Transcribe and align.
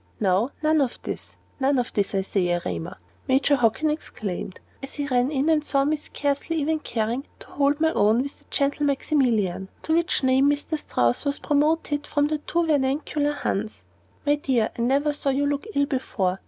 "Now 0.19 0.49
none 0.63 0.81
of 0.81 0.97
this! 1.03 1.35
none 1.59 1.77
of 1.77 1.93
this, 1.93 2.15
I 2.15 2.23
say, 2.23 2.49
Erema!" 2.49 2.97
Major 3.27 3.55
Hockin 3.55 3.91
exclaimed, 3.91 4.59
as 4.81 4.95
he 4.95 5.05
ran 5.05 5.29
in 5.29 5.47
and 5.47 5.63
saw 5.63 5.85
me 5.85 5.95
scarcely 5.95 6.55
even 6.55 6.79
caring 6.79 7.25
to 7.39 7.45
hold 7.45 7.79
my 7.79 7.91
own 7.93 8.23
with 8.23 8.39
the 8.39 8.45
gentle 8.49 8.87
Maximilian 8.87 9.69
to 9.83 9.93
which 9.93 10.23
name 10.23 10.49
Mr. 10.49 10.79
Strouss 10.79 11.23
was 11.23 11.37
promoted 11.37 12.07
from 12.07 12.25
the 12.25 12.39
too 12.39 12.65
vernacular 12.65 13.33
"Hans." 13.33 13.83
"My 14.25 14.33
dear, 14.33 14.71
I 14.75 14.81
never 14.81 15.13
saw 15.13 15.29
you 15.29 15.45
look 15.45 15.67
ill 15.75 15.85
before. 15.85 16.39